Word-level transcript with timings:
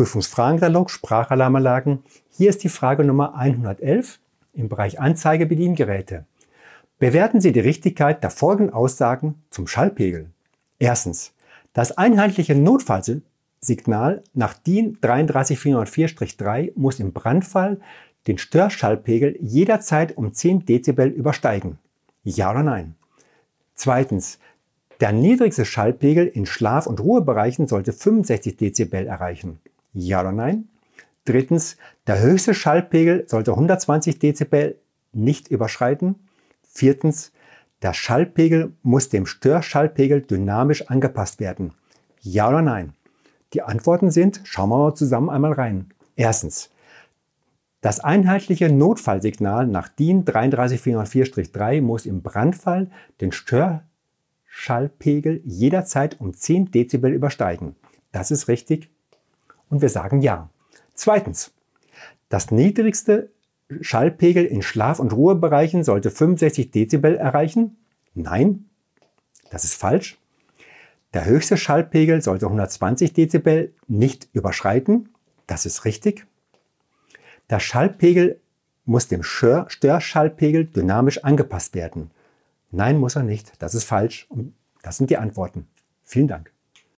Prüfungsfragenkatalog 0.00 0.88
Sprachalarmanlagen. 0.88 1.98
Hier 2.30 2.48
ist 2.48 2.64
die 2.64 2.70
Frage 2.70 3.04
Nummer 3.04 3.34
111 3.34 4.18
im 4.54 4.70
Bereich 4.70 4.98
Anzeige 4.98 5.44
Bediengeräte. 5.44 6.24
Bewerten 6.98 7.42
Sie 7.42 7.52
die 7.52 7.60
Richtigkeit 7.60 8.22
der 8.22 8.30
folgenden 8.30 8.72
Aussagen 8.72 9.42
zum 9.50 9.66
Schallpegel. 9.66 10.30
Erstens. 10.78 11.34
Das 11.74 11.98
einheitliche 11.98 12.54
Notfallsignal 12.54 14.22
nach 14.32 14.54
DIN 14.54 14.96
33404-3 15.02 16.72
muss 16.76 16.98
im 16.98 17.12
Brandfall 17.12 17.78
den 18.26 18.38
Störschallpegel 18.38 19.36
jederzeit 19.42 20.16
um 20.16 20.32
10 20.32 20.64
Dezibel 20.64 21.08
übersteigen. 21.08 21.78
Ja 22.24 22.50
oder 22.50 22.62
nein? 22.62 22.94
Zweitens. 23.74 24.38
Der 25.00 25.12
niedrigste 25.12 25.66
Schallpegel 25.66 26.26
in 26.26 26.46
Schlaf- 26.46 26.86
und 26.86 27.00
Ruhebereichen 27.00 27.66
sollte 27.66 27.92
65 27.92 28.56
Dezibel 28.56 29.06
erreichen. 29.06 29.60
Ja 29.92 30.20
oder 30.20 30.32
nein? 30.32 30.68
Drittens, 31.24 31.76
der 32.06 32.20
höchste 32.20 32.54
Schallpegel 32.54 33.24
sollte 33.28 33.52
120 33.52 34.18
Dezibel 34.18 34.78
nicht 35.12 35.48
überschreiten. 35.48 36.16
Viertens, 36.62 37.32
der 37.82 37.94
Schallpegel 37.94 38.72
muss 38.82 39.08
dem 39.08 39.26
Störschallpegel 39.26 40.22
dynamisch 40.22 40.88
angepasst 40.88 41.40
werden. 41.40 41.72
Ja 42.20 42.48
oder 42.48 42.62
nein? 42.62 42.94
Die 43.52 43.62
Antworten 43.62 44.10
sind, 44.10 44.40
schauen 44.44 44.70
wir 44.70 44.78
mal 44.78 44.94
zusammen 44.94 45.30
einmal 45.30 45.52
rein. 45.52 45.90
Erstens, 46.14 46.70
das 47.80 48.00
einheitliche 48.00 48.70
Notfallsignal 48.70 49.66
nach 49.66 49.88
DIN 49.88 50.24
33404-3 50.24 51.80
muss 51.80 52.04
im 52.04 52.22
Brandfall 52.22 52.90
den 53.20 53.32
Stör 53.32 53.84
Schallpegel 54.44 55.40
jederzeit 55.44 56.20
um 56.20 56.34
10 56.34 56.70
Dezibel 56.72 57.12
übersteigen. 57.12 57.76
Das 58.12 58.30
ist 58.30 58.48
richtig 58.48 58.90
und 59.70 59.80
wir 59.80 59.88
sagen 59.88 60.20
ja. 60.20 60.50
Zweitens, 60.94 61.52
das 62.28 62.50
niedrigste 62.50 63.30
Schallpegel 63.80 64.44
in 64.44 64.62
Schlaf- 64.62 64.98
und 64.98 65.12
Ruhebereichen 65.12 65.84
sollte 65.84 66.10
65 66.10 66.70
Dezibel 66.70 67.16
erreichen. 67.16 67.78
Nein, 68.14 68.66
das 69.50 69.64
ist 69.64 69.74
falsch. 69.74 70.18
Der 71.14 71.24
höchste 71.24 71.56
Schallpegel 71.56 72.20
sollte 72.22 72.46
120 72.46 73.12
Dezibel 73.12 73.72
nicht 73.88 74.28
überschreiten. 74.32 75.08
Das 75.46 75.66
ist 75.66 75.84
richtig. 75.84 76.26
Der 77.48 77.58
Schallpegel 77.58 78.40
muss 78.84 79.08
dem 79.08 79.22
Störschallpegel 79.22 80.66
dynamisch 80.66 81.24
angepasst 81.24 81.74
werden. 81.74 82.10
Nein, 82.70 82.98
muss 82.98 83.16
er 83.16 83.24
nicht. 83.24 83.52
Das 83.60 83.74
ist 83.74 83.84
falsch. 83.84 84.26
Und 84.28 84.54
das 84.82 84.96
sind 84.96 85.10
die 85.10 85.16
Antworten. 85.16 85.66
Vielen 86.04 86.28
Dank. 86.28 86.52